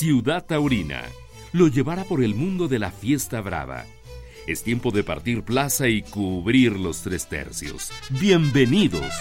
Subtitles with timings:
[0.00, 1.02] Ciudad Taurina
[1.52, 3.84] lo llevará por el mundo de la fiesta brava.
[4.46, 7.90] Es tiempo de partir plaza y cubrir los tres tercios.
[8.08, 9.12] Bienvenidos.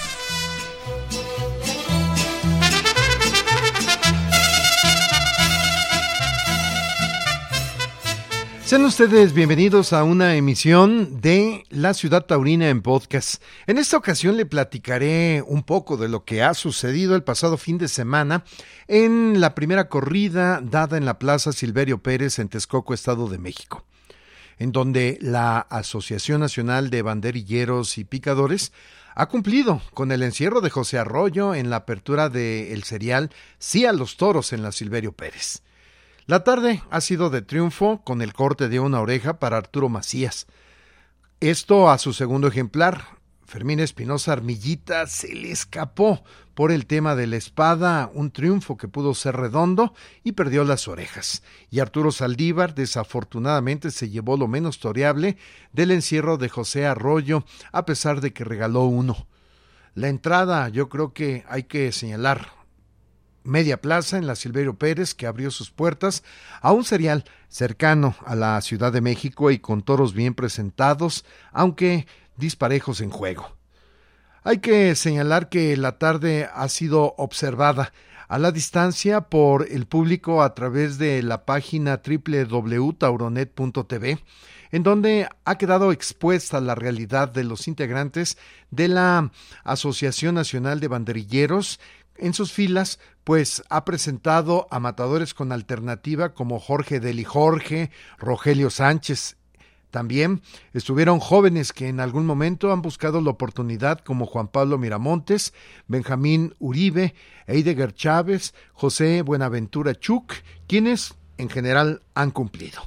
[8.70, 13.42] Sean ustedes bienvenidos a una emisión de La Ciudad Taurina en podcast.
[13.66, 17.80] En esta ocasión le platicaré un poco de lo que ha sucedido el pasado fin
[17.80, 18.44] de semana
[18.88, 23.86] en la primera corrida dada en la Plaza Silverio Pérez en Texcoco, Estado de México,
[24.60, 28.72] en donde la Asociación Nacional de Banderilleros y Picadores
[29.16, 33.94] ha cumplido con el encierro de José Arroyo en la apertura del serial Sí a
[33.94, 35.64] los Toros en la Silverio Pérez.
[36.30, 40.46] La tarde ha sido de triunfo con el corte de una oreja para Arturo Macías.
[41.40, 43.04] Esto a su segundo ejemplar.
[43.48, 48.88] Fermín Espinosa Armillita se le escapó por el tema de la espada, un triunfo que
[48.88, 51.42] pudo ser redondo y perdió las orejas.
[51.72, 55.36] Y Arturo Saldívar desafortunadamente se llevó lo menos toreable
[55.74, 59.26] del encierro de José Arroyo, a pesar de que regaló uno.
[59.96, 62.59] La entrada yo creo que hay que señalar
[63.44, 66.24] Media Plaza en la Silverio Pérez, que abrió sus puertas
[66.62, 72.08] a un serial cercano a la Ciudad de México y con toros bien presentados, aunque
[72.38, 73.56] disparejos en juego.
[74.44, 77.92] Hay que señalar que la tarde ha sido observada
[78.30, 84.20] a la distancia por el público a través de la página www.tauronet.tv,
[84.72, 88.38] en donde ha quedado expuesta la realidad de los integrantes
[88.70, 89.32] de la
[89.64, 91.80] Asociación Nacional de Banderilleros
[92.18, 93.00] en sus filas,
[93.30, 99.38] pues ha presentado a matadores con alternativa como Jorge Deli Jorge, Rogelio Sánchez.
[99.92, 100.42] También
[100.74, 105.54] estuvieron jóvenes que en algún momento han buscado la oportunidad como Juan Pablo Miramontes,
[105.88, 107.14] Benjamín Uribe,
[107.46, 110.34] Eideger Chávez, José Buenaventura Chuk,
[110.66, 112.82] quienes en general han cumplido.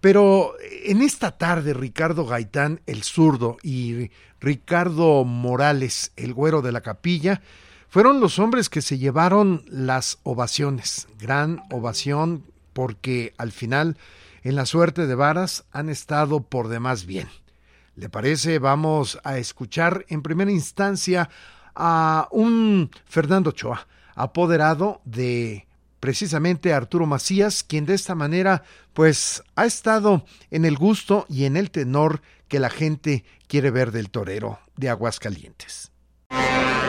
[0.00, 0.54] Pero
[0.86, 4.10] en esta tarde Ricardo Gaitán, el zurdo, y
[4.40, 7.42] Ricardo Morales, el güero de la capilla,
[7.88, 13.96] fueron los hombres que se llevaron las ovaciones, gran ovación, porque al final
[14.42, 17.28] en la suerte de varas han estado por demás bien.
[17.96, 18.58] ¿Le parece?
[18.58, 21.28] Vamos a escuchar en primera instancia
[21.74, 25.66] a un Fernando Choa, apoderado de
[25.98, 28.62] precisamente Arturo Macías, quien de esta manera
[28.92, 33.90] pues ha estado en el gusto y en el tenor que la gente quiere ver
[33.92, 35.90] del torero de Aguascalientes.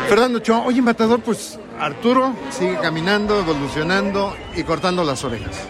[0.09, 5.67] Fernando Choa, oye Matador, pues Arturo sigue caminando, evolucionando y cortando las orejas.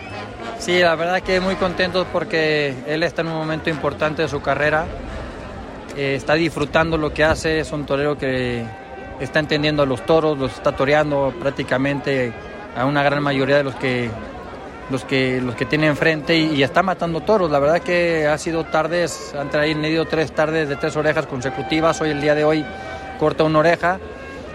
[0.59, 4.41] Sí, la verdad que muy contento porque él está en un momento importante de su
[4.41, 4.85] carrera,
[5.97, 8.63] eh, está disfrutando lo que hace, es un torero que
[9.19, 12.31] está entendiendo a los toros, los está toreando prácticamente
[12.78, 14.09] a una gran mayoría de los que
[14.90, 17.51] los que los que tiene enfrente y, está matando toros.
[17.51, 22.00] La verdad que ha sido tardes, han traído tres tardes de tres orejas consecutivas.
[22.00, 22.66] Hoy el día de hoy
[23.19, 24.00] corta una oreja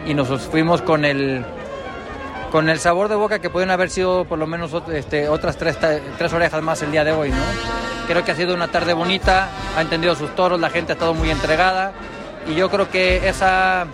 [0.07, 1.45] y nos fuimos con el
[2.51, 5.77] con el sabor de boca que pueden haber sido por lo menos este, otras tres,
[6.17, 7.43] tres orejas más el día de hoy, ¿no?
[8.07, 11.15] Creo que ha sido una tarde bonita, ha entendido sus toros, la gente ha estado
[11.15, 11.93] muy entregada
[12.49, 13.87] y yo creo que esa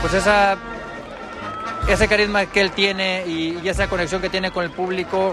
[0.00, 0.56] pues esa
[1.88, 5.32] ese carisma que él tiene y, y esa conexión que tiene con el público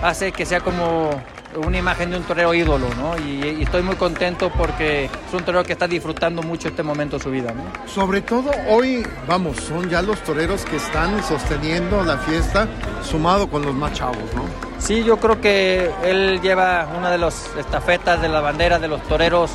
[0.00, 1.10] hace que sea como
[1.56, 3.16] una imagen de un torero ídolo, ¿no?
[3.18, 7.22] Y, estoy muy contento porque es un torero que está disfrutando mucho este momento de
[7.22, 7.62] su vida, ¿no?
[7.88, 12.66] Sobre todo hoy, vamos, son ya los toreros que están sosteniendo la fiesta,
[13.02, 14.44] sumado con los más chavos, ¿no?
[14.78, 19.02] Sí, yo creo que él lleva una de las estafetas de la bandera de los
[19.02, 19.52] toreros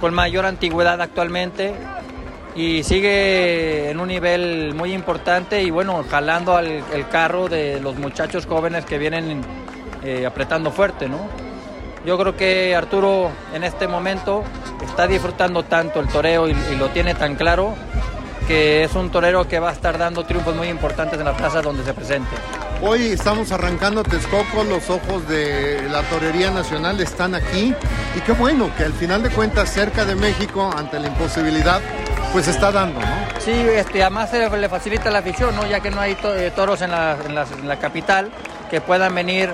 [0.00, 1.74] con mayor antigüedad actualmente
[2.56, 7.96] y sigue en un nivel muy importante y bueno, jalando al el carro de los
[7.96, 9.42] muchachos jóvenes que vienen
[10.02, 11.18] eh, apretando fuerte, ¿no?
[12.04, 14.42] Yo creo que Arturo en este momento
[14.82, 17.74] está disfrutando tanto el toreo y, lo tiene tan claro
[18.48, 21.60] que es un torero que va a estar dando triunfos muy importantes en la plaza
[21.60, 22.30] donde se presente.
[22.82, 27.74] Hoy estamos arrancando Texcoco, los ojos de la Torería Nacional están aquí
[28.16, 31.82] y qué bueno que al final de cuentas cerca de México, ante la imposibilidad,
[32.32, 33.40] pues está dando, ¿no?
[33.40, 35.66] Sí, este, además le facilita la afición, ¿no?
[35.66, 38.30] Ya que no hay eh, toros en la, en la capital
[38.70, 39.52] que puedan venir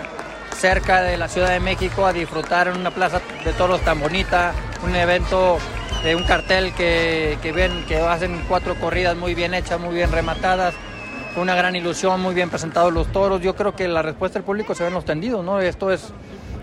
[0.57, 4.53] cerca de la Ciudad de México a disfrutar en una plaza de toros tan bonita,
[4.83, 5.59] un evento
[6.03, 10.75] de un cartel que, ven que hacen cuatro corridas muy bien hechas, muy bien rematadas,
[11.37, 13.41] una gran ilusión, muy bien presentados los toros.
[13.41, 15.61] Yo creo que la respuesta del público se ve en los tendidos, ¿no?
[15.61, 16.13] Esto es,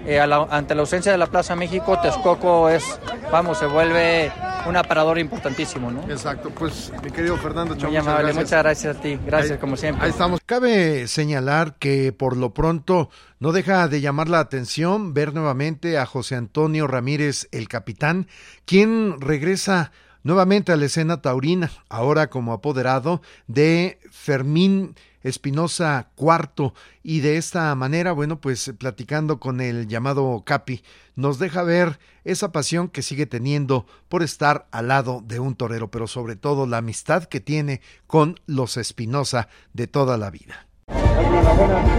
[0.06, 3.00] eh, ante la ausencia de la Plaza México, Texcoco es,
[3.31, 4.31] vamos, se vuelve
[4.65, 6.01] un aparador importantísimo, ¿no?
[6.10, 10.06] Exacto, pues mi querido Fernando Muy amable, muchas gracias a ti, gracias como siempre.
[10.06, 10.39] Ahí estamos.
[10.45, 16.06] Cabe señalar que por lo pronto no deja de llamar la atención ver nuevamente a
[16.06, 18.27] José Antonio Ramírez, el capitán,
[18.65, 19.92] quien regresa
[20.24, 27.74] nuevamente a la escena taurina, ahora como apoderado de Fermín Espinosa Cuarto y de esta
[27.75, 30.84] manera, bueno, pues platicando con el llamado Capi,
[31.16, 35.90] nos deja ver esa pasión que sigue teniendo por estar al lado de un torero,
[35.90, 40.68] pero sobre todo la amistad que tiene con los Espinosa de toda la vida.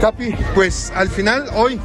[0.01, 1.81] Capi, pues al final hoy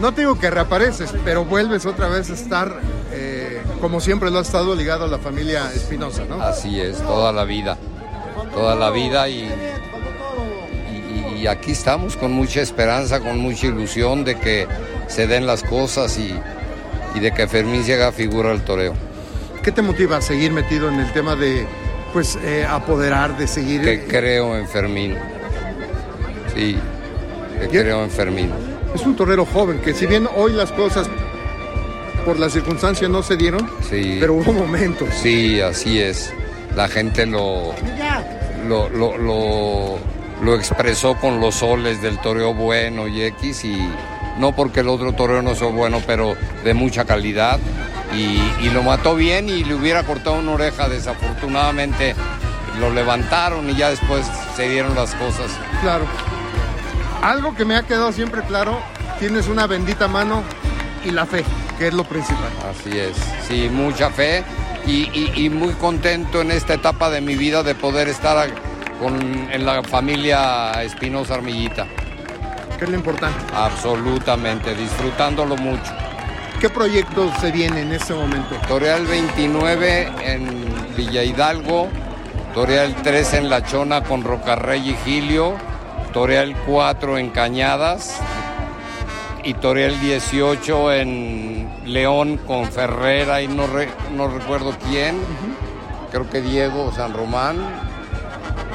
[0.00, 2.80] no te digo que reapareces, pero vuelves otra vez a estar
[3.12, 6.42] eh, como siempre lo has estado ligado a la familia Espinosa, ¿no?
[6.42, 7.78] Así es, toda la vida,
[8.52, 9.48] toda la vida y
[11.46, 14.66] y aquí estamos con mucha esperanza, con mucha ilusión de que
[15.06, 16.34] se den las cosas y,
[17.20, 18.94] de que Fermín se haga figura del toreo.
[19.62, 21.64] ¿Qué te motiva a seguir metido en el tema de
[22.12, 23.82] pues eh, apoderar, de seguir?
[23.82, 25.14] Que creo en Fermín.
[26.52, 26.76] Sí,
[27.60, 28.50] que creo en Fermín.
[28.92, 31.08] Es un torero joven que si bien hoy las cosas
[32.24, 35.10] por las circunstancias no se dieron, sí, pero hubo momentos.
[35.22, 36.32] Sí, así es.
[36.74, 37.72] La gente lo,
[38.66, 40.15] lo, lo lo
[40.54, 43.90] expresó con los soles del toreo bueno y X y
[44.38, 47.58] no porque el otro toreo no sea bueno, pero de mucha calidad
[48.14, 52.14] y, lo mató bien y le hubiera cortado una oreja, desafortunadamente
[52.80, 55.50] lo levantaron y ya después se dieron las cosas.
[55.80, 56.04] Claro.
[57.22, 58.78] Algo que me ha quedado siempre claro,
[59.18, 60.42] tienes una bendita mano
[61.04, 61.44] y la fe,
[61.78, 62.50] que es lo principal.
[62.70, 63.16] Así es,
[63.48, 64.44] sí, mucha fe
[64.86, 68.36] y, y muy contento en esta etapa de mi vida de poder estar
[69.00, 71.86] con, en la familia Espinosa Armillita.
[72.78, 73.38] ¿Qué es lo importante?
[73.54, 75.92] Absolutamente, disfrutándolo mucho.
[76.60, 78.54] ¿Qué proyectos se vienen en este momento?
[78.68, 81.88] Toreal 29 en Villa Hidalgo,
[82.54, 85.54] Toreal 3 en La Chona con Rocarrey y Gilio,
[86.12, 88.18] Toreal 4 en Cañadas
[89.44, 93.66] y Toreal 18 en León con Ferrera y no,
[94.14, 95.18] no recuerdo quién,
[96.10, 97.85] creo que Diego San Román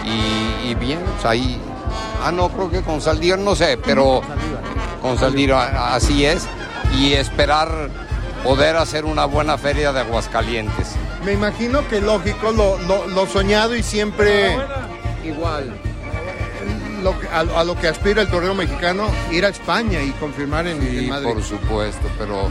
[0.03, 1.59] y, bien, ahí,
[2.24, 4.21] ah no, creo que con Saldívar no sé, pero
[5.01, 6.48] con Saldívar así es,
[6.98, 7.89] y esperar
[8.44, 10.95] poder hacer una buena feria de Aguascalientes.
[11.25, 14.57] Me imagino que lógico, lo, soñado y siempre
[15.24, 15.74] igual.
[17.31, 21.33] a, lo que aspira el torneo mexicano, ir a España y confirmar en, sí, Madrid.
[21.33, 22.50] Por supuesto, pero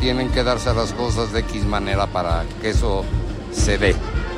[0.00, 3.04] tienen que darse las cosas de X manera para que eso
[3.52, 3.90] se dé.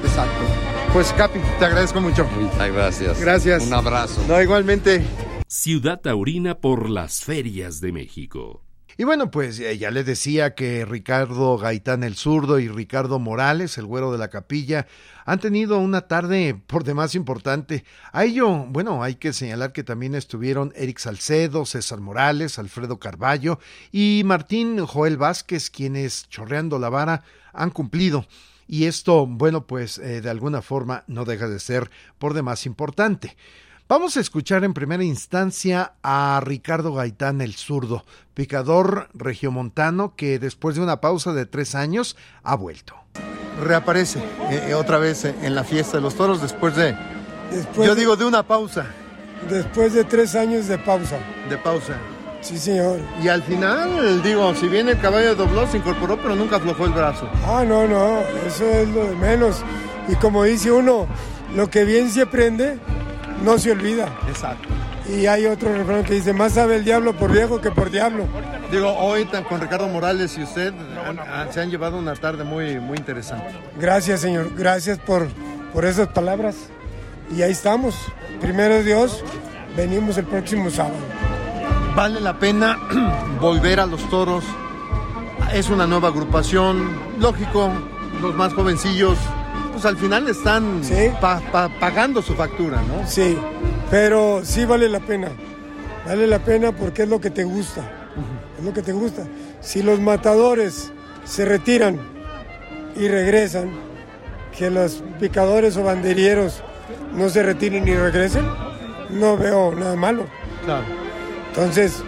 [0.02, 0.73] Exacto.
[0.94, 2.24] Pues Capi, te agradezco mucho.
[2.24, 3.20] Muchas gracias.
[3.20, 3.66] Gracias.
[3.66, 4.24] Un abrazo.
[4.28, 5.04] No, igualmente.
[5.48, 8.62] Ciudad Taurina por las ferias de México.
[8.96, 13.76] Y bueno, pues eh, ya les decía que Ricardo Gaitán el zurdo y Ricardo Morales,
[13.76, 14.86] el güero de la capilla,
[15.26, 17.84] han tenido una tarde por demás importante.
[18.12, 23.58] A ello, bueno, hay que señalar que también estuvieron Eric Salcedo, César Morales, Alfredo Carballo
[23.90, 28.24] y Martín Joel Vázquez, quienes, chorreando la vara, han cumplido
[28.66, 33.36] y esto, bueno, pues eh, de alguna forma no deja de ser por demás importante.
[33.86, 40.76] Vamos a escuchar en primera instancia a Ricardo Gaitán el zurdo, picador regiomontano que después
[40.76, 42.94] de una pausa de tres años ha vuelto.
[43.62, 44.20] Reaparece
[44.50, 46.96] eh, eh, otra vez en la fiesta de los toros después de,
[47.76, 48.86] yo digo, de una pausa.
[49.48, 51.18] Después de tres años de pausa.
[51.48, 51.98] De pausa.
[52.44, 52.98] Sí, señor.
[53.22, 56.92] Y al final, digo, si bien el caballo dobló, se incorporó, pero nunca aflojó el
[56.92, 57.26] brazo.
[57.46, 59.62] Ah, no, no, eso es lo de menos.
[60.08, 61.06] Y como dice uno,
[61.56, 62.78] lo que bien se aprende,
[63.42, 64.14] no se olvida.
[64.28, 64.68] Exacto.
[65.08, 68.26] Y hay otro refrán que dice, más sabe el diablo por viejo que por diablo.
[68.70, 70.74] Digo, hoy con Ricardo Morales y usted
[71.50, 73.54] se han llevado una tarde muy, muy interesante.
[73.80, 74.50] Gracias, señor.
[74.54, 75.28] Gracias por,
[75.72, 76.56] por esas palabras.
[77.34, 77.96] Y ahí estamos.
[78.42, 79.24] Primero Dios,
[79.74, 81.23] venimos el próximo sábado
[81.94, 82.78] vale la pena
[83.40, 84.44] volver a los toros.
[85.52, 87.70] Es una nueva agrupación, lógico,
[88.20, 89.18] los más jovencillos,
[89.72, 90.82] pues al final están
[91.80, 93.06] pagando su factura, ¿no?
[93.06, 93.36] Sí,
[93.90, 95.28] pero sí vale la pena.
[96.06, 97.82] Vale la pena porque es lo que te gusta.
[98.58, 99.26] Es lo que te gusta.
[99.60, 100.92] Si los matadores
[101.24, 101.98] se retiran
[102.96, 103.70] y regresan,
[104.56, 106.62] que los picadores o banderilleros
[107.14, 108.44] no se retiren y regresen,
[109.10, 110.26] no veo nada malo.
[110.64, 111.03] Claro.
[111.54, 112.02] Entonces,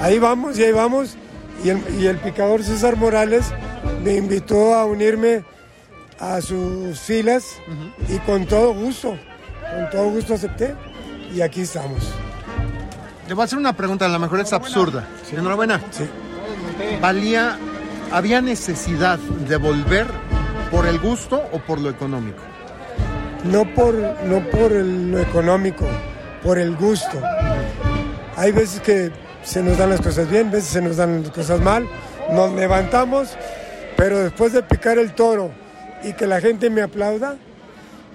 [0.00, 1.16] ahí vamos y ahí vamos.
[1.62, 1.68] Y
[2.06, 3.46] el, picador César Morales
[4.02, 5.44] me invitó a unirme
[6.18, 7.44] a sus filas
[8.08, 10.74] y con todo gusto, con todo gusto acepté
[11.34, 12.12] y aquí estamos.
[13.28, 15.06] Le voy a hacer una pregunta, a lo mejor es absurda.
[15.30, 15.80] Enhorabuena.
[15.90, 16.08] Sí.
[17.00, 17.58] ¿Valía,
[18.10, 20.06] había necesidad de volver
[20.70, 22.42] ¿Por el gusto o por lo económico?
[23.44, 23.92] No por,
[24.24, 25.84] no por el- lo económico,
[26.44, 27.20] por el gusto.
[28.40, 31.60] Hay veces que se nos dan las cosas bien, veces se nos dan las cosas
[31.60, 31.86] mal,
[32.32, 33.36] nos levantamos,
[33.98, 35.50] pero después de picar el toro
[36.02, 37.36] y que la gente me aplauda,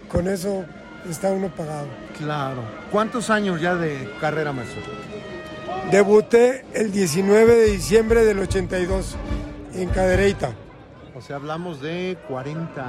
[0.09, 0.65] con eso
[1.07, 1.85] está uno pagado.
[2.17, 2.63] Claro.
[2.91, 4.81] ¿Cuántos años ya de carrera, maestro?
[5.91, 9.17] Debuté el 19 de diciembre del 82
[9.75, 10.49] en Cadereyta.
[11.13, 12.83] O sea, hablamos de 40,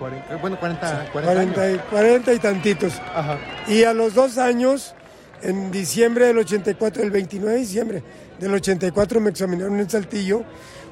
[0.00, 1.76] 40 bueno, 40, 40, 40 años.
[1.76, 3.00] y, 40 y tantitos.
[3.14, 3.38] Ajá.
[3.68, 4.96] Y a los dos años,
[5.42, 8.02] en diciembre del 84, el 29 de diciembre
[8.38, 10.44] del 84, me examinaron en Saltillo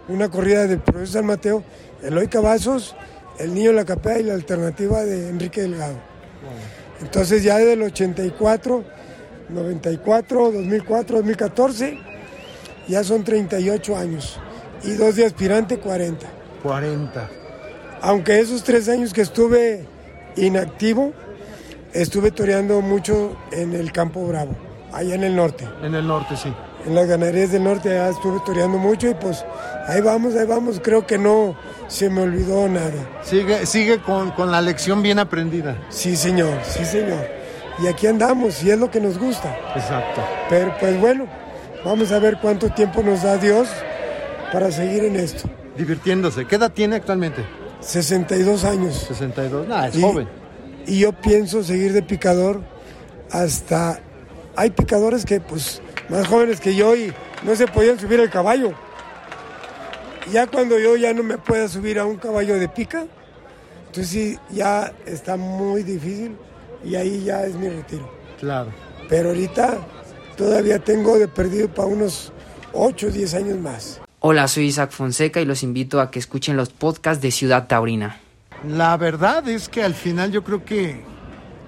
[0.08, 1.64] una corrida del profesor San Mateo,
[2.02, 2.94] Eloy Cavazos,
[3.38, 5.96] el niño de la capea y la alternativa de Enrique Delgado.
[7.00, 8.84] Entonces ya del 84,
[9.48, 11.98] 94, 2004, 2014,
[12.88, 14.38] ya son 38 años.
[14.82, 16.26] Y dos de aspirante, 40.
[16.62, 17.30] 40.
[18.02, 19.86] Aunque esos tres años que estuve
[20.36, 21.12] inactivo,
[21.94, 24.54] estuve toreando mucho en el Campo Bravo,
[24.92, 25.66] allá en el norte.
[25.82, 26.52] En el norte, sí.
[26.86, 29.42] En las ganaderías del norte allá estuve toreando mucho y pues
[29.88, 30.80] ahí vamos, ahí vamos.
[30.82, 31.56] Creo que no
[31.88, 32.92] se me olvidó nada.
[33.22, 35.78] Sigue, sigue con, con la lección bien aprendida.
[35.88, 37.26] Sí, señor, sí, señor.
[37.82, 39.56] Y aquí andamos y es lo que nos gusta.
[39.74, 40.20] Exacto.
[40.50, 41.26] Pero pues bueno,
[41.84, 43.66] vamos a ver cuánto tiempo nos da Dios
[44.52, 45.48] para seguir en esto.
[45.78, 46.44] Divirtiéndose.
[46.46, 47.44] ¿Qué edad tiene actualmente?
[47.80, 48.94] 62 años.
[49.08, 49.66] 62.
[49.68, 50.28] Nah, es Y- joven.
[50.86, 52.62] Y yo pienso seguir de picador
[53.30, 54.00] hasta...
[54.56, 57.12] Hay picadores que, pues, más jóvenes que yo y
[57.42, 58.72] no se podían subir al caballo.
[60.32, 63.06] Ya cuando yo ya no me pueda subir a un caballo de pica,
[63.86, 66.36] entonces sí, ya está muy difícil
[66.84, 68.10] y ahí ya es mi retiro.
[68.38, 68.72] Claro.
[69.08, 69.78] Pero ahorita
[70.36, 72.32] todavía tengo de perdido para unos
[72.72, 74.00] 8 o 10 años más.
[74.20, 78.20] Hola, soy Isaac Fonseca y los invito a que escuchen los podcasts de Ciudad Taurina.
[78.68, 81.02] La verdad es que al final yo creo que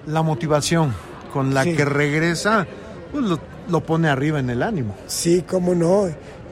[0.05, 0.93] la motivación
[1.33, 1.75] con la Sí.
[1.75, 2.65] que regresa
[3.11, 3.39] pues lo,
[3.69, 4.95] lo pone arriba en el ánimo.
[5.07, 6.09] Sí, cómo no.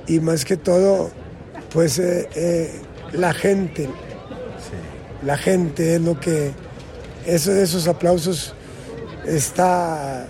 [0.07, 1.09] Y más que todo,
[1.73, 2.81] pues eh, eh,
[3.13, 3.89] la gente.
[5.23, 6.51] La gente es lo que.
[7.25, 8.53] Eso de esos aplausos
[9.25, 10.27] está.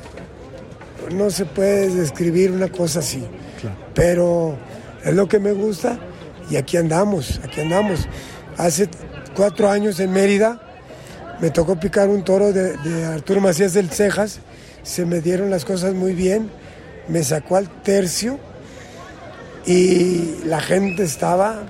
[1.14, 3.24] No se puede describir una cosa así.
[3.94, 4.56] Pero
[5.04, 6.00] es lo que me gusta
[6.50, 8.08] y aquí andamos, aquí andamos.
[8.58, 8.90] Hace
[9.36, 10.60] cuatro años en Mérida
[11.40, 14.40] me tocó picar un toro de, de Arturo Macías del Cejas.
[14.84, 16.50] Se me dieron las cosas muy bien.
[17.08, 18.40] Me sacó al tercio
[19.66, 21.64] y la gente estaba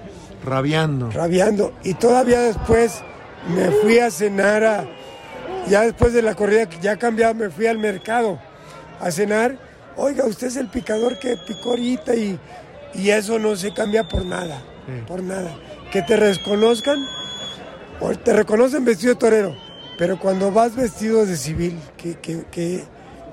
[0.45, 1.09] Rabiando.
[1.11, 1.73] rabiando.
[1.83, 3.01] Y todavía después
[3.55, 4.85] me fui a cenar a.
[5.67, 8.39] Ya después de la corrida, que ya cambiaba, me fui al mercado
[8.99, 9.57] a cenar.
[9.97, 12.37] Oiga, usted es el picador que picó ahorita y,
[12.93, 14.61] y eso no se cambia por nada.
[15.07, 15.57] Por nada.
[15.91, 17.03] Que te reconozcan,
[17.99, 19.55] o te reconocen vestido de torero,
[19.97, 22.83] pero cuando vas vestido de civil, que, que, que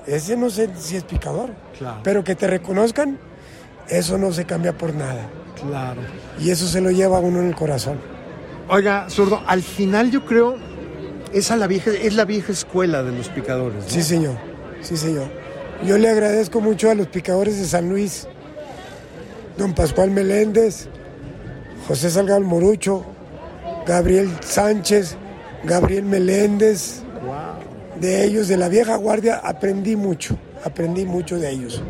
[0.06, 2.00] ese no sé si es picador, Claro.
[2.04, 3.18] pero que te reconozcan,
[3.88, 5.28] eso no se cambia por nada.
[5.60, 6.00] Claro.
[6.40, 7.98] Y eso se lo lleva a uno en el corazón.
[8.68, 10.56] Oiga, zurdo, al final yo creo
[11.32, 13.84] esa la vieja, es la vieja escuela de los picadores.
[13.84, 13.90] ¿no?
[13.90, 14.36] Sí, señor.
[14.80, 15.26] Sí, señor.
[15.84, 18.28] Yo le agradezco mucho a los picadores de San Luis,
[19.58, 20.88] don Pascual Meléndez,
[21.88, 23.04] José Salgado Morucho,
[23.86, 25.16] Gabriel Sánchez,
[25.64, 27.02] Gabriel Meléndez.
[28.00, 31.82] De ellos, de la vieja guardia, aprendí mucho, aprendí mucho de ellos.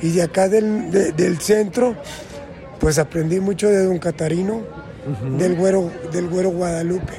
[0.00, 1.94] Y de acá del, de- del centro,
[2.80, 4.62] pues aprendí mucho de don Catarino,
[5.36, 7.12] del, güero, del güero Guadalupe.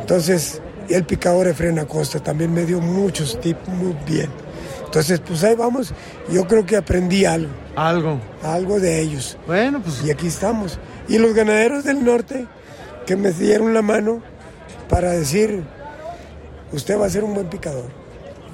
[0.00, 4.28] Entonces, y el picador Efren Acosta también me dio muchos tips muy bien.
[4.84, 5.94] Entonces, pues ahí vamos.
[6.32, 8.18] Yo creo que aprendí algo, Algo.
[8.42, 9.38] algo de ellos.
[9.46, 10.78] Bueno, pues Y aquí estamos.
[11.08, 12.46] Y los ganaderos del norte
[13.10, 14.22] que me dieron la mano
[14.88, 15.64] para decir,
[16.70, 17.86] usted va a ser un buen picador.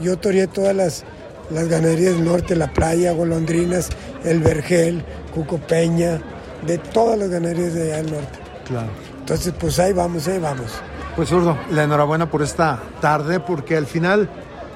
[0.00, 1.04] Yo toreé todas las,
[1.50, 3.90] las ganaderías del norte, La Playa, Golondrinas,
[4.24, 6.22] El Vergel, Cuco Peña,
[6.66, 8.38] de todas las ganaderías de allá del norte.
[8.66, 8.88] claro.
[9.18, 10.72] Entonces, pues ahí vamos, ahí vamos.
[11.16, 14.26] Pues zurdo, la enhorabuena por esta tarde, porque al final,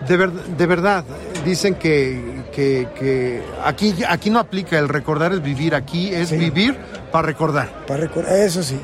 [0.06, 1.04] de, ver- de verdad,
[1.42, 6.36] dicen que, que- que aquí, aquí no aplica el recordar es vivir, aquí es Sí.
[6.36, 6.76] vivir
[7.10, 7.86] para recordar.
[7.86, 8.78] Para recordar, eso sí.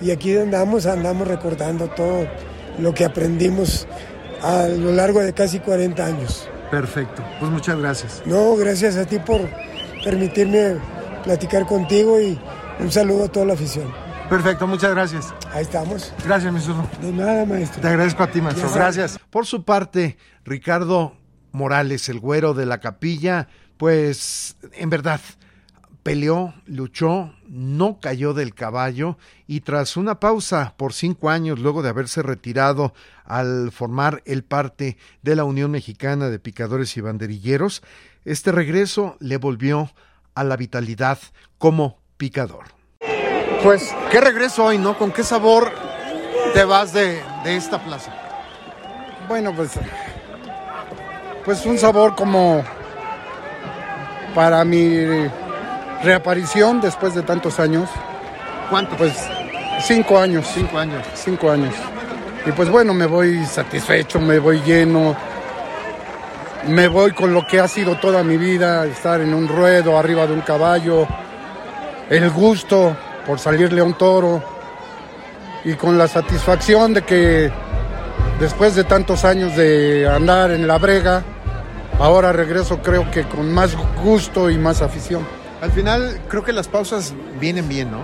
[0.00, 2.26] Y aquí andamos, andamos recordando todo
[2.78, 3.86] lo que aprendimos
[4.42, 6.48] a lo largo de casi 40 años.
[6.70, 8.22] Perfecto, pues muchas gracias.
[8.26, 9.40] No, gracias a ti por
[10.04, 10.76] permitirme
[11.24, 12.38] platicar contigo y
[12.80, 13.92] un saludo a toda la afición.
[14.28, 15.32] Perfecto, muchas gracias.
[15.52, 16.12] Ahí estamos.
[16.24, 16.88] Gracias, zurdo.
[17.00, 17.80] De nada, maestro.
[17.80, 18.70] Te agradezco a ti, maestro.
[18.74, 19.18] Gracias.
[19.30, 21.16] Por su parte, Ricardo
[21.52, 25.20] Morales, el güero de la capilla, pues en verdad,
[26.02, 31.88] peleó, luchó, no cayó del caballo y tras una pausa por cinco años luego de
[31.88, 32.92] haberse retirado
[33.24, 37.82] al formar el parte de la Unión Mexicana de Picadores y Banderilleros,
[38.26, 39.90] este regreso le volvió
[40.34, 41.18] a la vitalidad
[41.56, 42.66] como picador.
[43.62, 44.98] Pues, ¿qué regreso hoy, no?
[44.98, 45.72] ¿Con qué sabor
[46.52, 48.14] te vas de, de esta plaza?
[49.28, 49.72] Bueno, pues,
[51.44, 52.62] pues un sabor como
[54.34, 55.26] para mi
[56.02, 57.88] reaparición después de tantos años.
[58.70, 58.96] ¿Cuánto?
[58.96, 59.12] Pues
[59.82, 60.46] cinco años.
[60.52, 61.06] Cinco años.
[61.14, 61.74] Cinco años.
[62.46, 65.16] Y pues bueno, me voy satisfecho, me voy lleno,
[66.68, 70.26] me voy con lo que ha sido toda mi vida, estar en un ruedo, arriba
[70.28, 71.08] de un caballo,
[72.08, 74.42] el gusto por salirle a un toro
[75.64, 77.50] y con la satisfacción de que
[78.38, 81.24] después de tantos años de andar en la brega,
[81.98, 85.26] ahora regreso creo que con más gusto y más afición.
[85.60, 88.00] Al final creo que las pausas vienen bien, ¿no?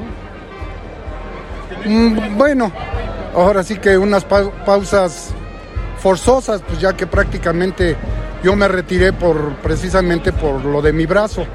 [1.85, 2.73] Mm, bueno,
[3.35, 5.31] ahora sí que unas pausas
[5.99, 7.97] forzosas, pues ya que prácticamente
[8.43, 11.47] yo me retiré por precisamente por lo de mi brazo.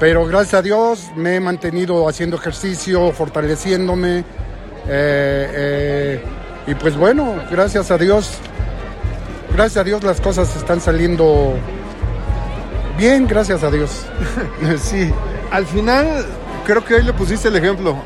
[0.00, 4.18] Pero gracias a Dios me he mantenido haciendo ejercicio, fortaleciéndome.
[4.18, 4.24] Eh,
[4.88, 6.22] eh,
[6.66, 8.38] y pues bueno, gracias a Dios,
[9.54, 11.54] gracias a Dios las cosas están saliendo
[12.96, 14.06] bien, gracias a Dios.
[14.78, 15.10] sí,
[15.50, 16.24] al final
[16.64, 17.96] creo que hoy le pusiste el ejemplo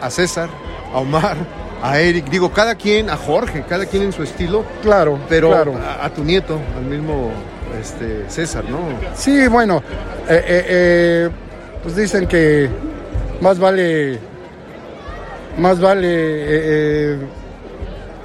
[0.00, 0.48] a César,
[0.92, 1.36] a Omar,
[1.82, 4.64] a Eric, digo, cada quien, a Jorge, cada quien en su estilo.
[4.82, 5.74] Claro, pero claro.
[6.00, 7.32] A, tu nieto, al mismo
[7.80, 8.78] este, César, ¿no?
[9.14, 9.82] Sí, bueno,
[10.28, 11.30] eh, eh, eh,
[11.82, 12.68] pues dicen que
[13.40, 14.18] más vale,
[15.58, 17.18] más vale,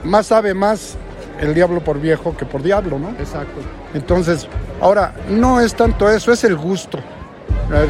[0.03, 0.95] más sabe más
[1.39, 3.09] el diablo por viejo que por diablo, ¿no?
[3.19, 3.59] Exacto.
[3.93, 4.47] Entonces,
[4.81, 6.99] ahora, no es tanto eso, es el gusto.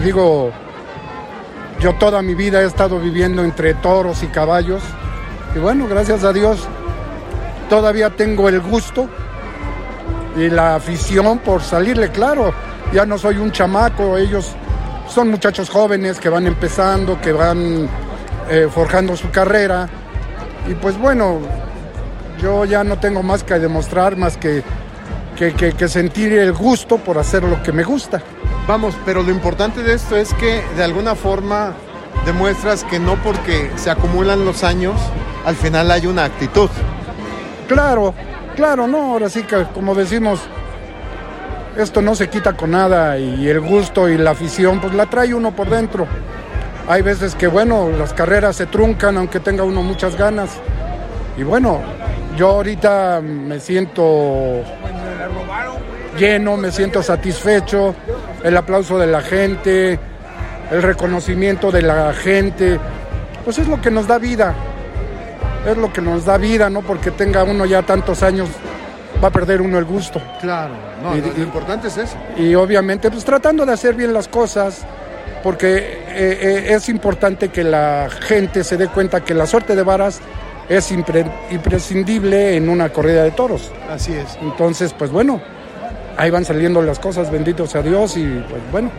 [0.04, 0.52] digo,
[1.80, 4.82] yo toda mi vida he estado viviendo entre toros y caballos
[5.56, 6.68] y bueno, gracias a Dios
[7.70, 9.08] todavía tengo el gusto
[10.36, 12.54] y la afición por salirle claro.
[12.94, 14.56] Ya no soy un chamaco, ellos
[15.10, 17.90] son muchachos jóvenes que van empezando, que van
[18.50, 19.90] eh, forjando su carrera.
[20.70, 21.40] Y pues bueno,
[22.42, 24.64] yo ya no tengo más que demostrar, más que,
[25.38, 28.22] que, que sentir el gusto por hacer lo que me gusta.
[28.68, 31.74] Vamos, pero lo importante de esto es que de alguna forma
[32.26, 34.96] demuestras que no porque se acumulan los años,
[35.46, 36.70] al final hay una actitud.
[37.68, 38.14] Claro,
[38.56, 40.42] claro, no, ahora sí que como decimos,
[41.78, 45.34] esto no se quita con nada y el gusto y la afición pues la trae
[45.34, 46.08] uno por dentro.
[46.90, 50.50] Hay veces que bueno, las carreras se truncan aunque tenga uno muchas ganas.
[51.38, 51.82] Y bueno,
[52.36, 54.64] yo ahorita me siento
[56.18, 57.96] lleno, me siento satisfecho,
[58.44, 60.00] el aplauso de la gente,
[60.72, 62.80] el reconocimiento de la gente,
[63.46, 64.54] pues es lo que nos da vida,
[65.66, 68.50] es lo que nos da vida, no porque tenga uno ya tantos años
[69.24, 70.22] va a perder uno el gusto.
[70.42, 72.18] Claro, no, lo, importante es eso.
[72.38, 74.86] Y obviamente, pues tratando de hacer bien las cosas,
[75.44, 79.84] porque eh, eh, es importante que la gente se dé cuenta que la suerte de
[79.84, 80.20] varas
[80.70, 83.72] es imprescindible en una corrida de toros.
[83.90, 84.38] Así es.
[84.42, 85.42] Entonces, pues bueno,
[86.18, 88.92] ahí van saliendo las cosas, benditos a Dios, y pues bueno,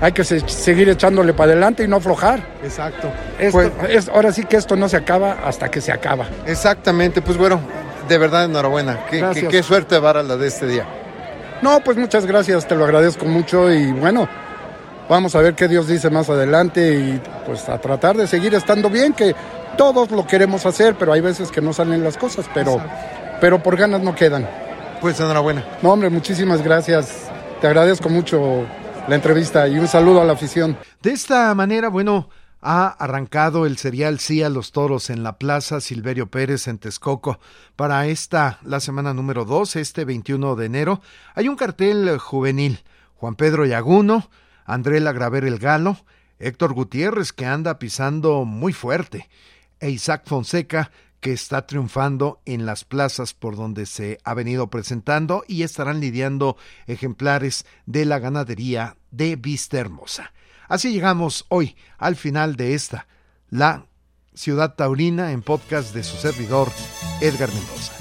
[0.00, 2.40] hay que seguir echándole para adelante y no aflojar.
[2.62, 3.08] Exacto.
[3.50, 6.26] Pues, ahora sí que esto no se acaba hasta que se acaba.
[6.46, 7.60] Exactamente, pues bueno,
[8.08, 9.06] de verdad enhorabuena.
[9.08, 10.84] Qué, qué, suerte para la de este día.
[11.62, 14.28] No, pues muchas gracias, te lo agradezco mucho y bueno,
[15.08, 18.90] vamos a ver qué Dios dice más adelante y pues a tratar de seguir estando
[18.90, 19.36] bien, que
[19.76, 22.80] todos lo queremos hacer, pero hay veces que no salen las cosas, pero,
[23.40, 24.48] pero por ganas no quedan.
[25.02, 25.66] Pues enhorabuena.
[25.82, 27.28] No, hombre, muchísimas gracias.
[27.60, 28.64] Te agradezco mucho
[29.08, 30.78] la entrevista y un saludo a la afición.
[31.02, 35.80] De esta manera, bueno, ha arrancado el serial Sí a los Toros en la Plaza
[35.80, 37.40] Silverio Pérez en Texcoco.
[37.74, 41.00] Para esta, la semana número 2, este 21 de enero,
[41.34, 42.84] hay un cartel juvenil.
[43.16, 44.30] Juan Pedro Yaguno,
[44.66, 45.96] André Lagraver el Galo,
[46.38, 49.28] Héctor Gutiérrez que anda pisando muy fuerte,
[49.80, 55.44] e Isaac Fonseca que está triunfando en las plazas por donde se ha venido presentando
[55.46, 56.56] y estarán lidiando
[56.88, 60.32] ejemplares de la ganadería de Vista Hermosa.
[60.68, 63.06] Así llegamos hoy al final de esta,
[63.50, 63.86] la
[64.34, 66.72] Ciudad Taurina en podcast de su servidor
[67.20, 67.92] Edgar Mendoza.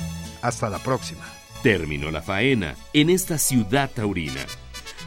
[0.41, 1.23] Hasta la próxima.
[1.61, 4.43] Terminó la faena en esta Ciudad Taurina.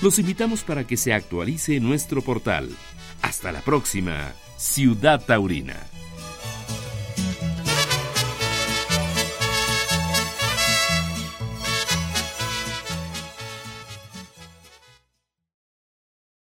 [0.01, 2.71] Los invitamos para que se actualice nuestro portal.
[3.23, 5.75] Hasta la próxima, Ciudad Taurina.